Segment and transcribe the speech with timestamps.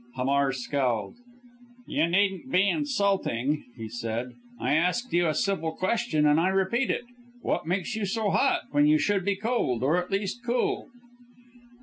[0.15, 1.17] Hamar scowled.
[1.85, 6.89] "You needn't be insulting," he said, "I asked you a civil question, and I repeat
[6.89, 7.03] it.
[7.43, 10.87] What makes you so hot when you should be cold or at least cool?"